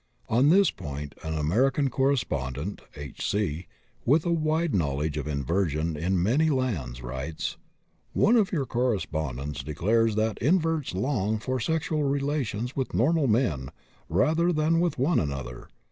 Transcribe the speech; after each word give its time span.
On 0.29 0.49
this 0.49 0.71
point 0.71 1.13
an 1.21 1.37
American 1.37 1.91
correspondent 1.91 2.81
(H.C.), 2.95 3.67
with 4.03 4.25
a 4.25 4.31
wide 4.31 4.73
knowledge 4.73 5.15
of 5.15 5.27
inversion 5.27 5.95
in 5.95 6.23
many 6.23 6.49
lands, 6.49 7.03
writes: 7.03 7.57
"One 8.13 8.35
of 8.35 8.51
your 8.51 8.65
correspondents 8.65 9.61
declares 9.63 10.15
that 10.15 10.39
inverts 10.41 10.95
long 10.95 11.37
for 11.37 11.59
sexual 11.59 12.01
relations 12.03 12.75
with 12.75 12.95
normal 12.95 13.27
men 13.27 13.69
rather 14.09 14.51
than 14.51 14.79
with 14.79 14.97
one 14.97 15.19
another. 15.19 15.67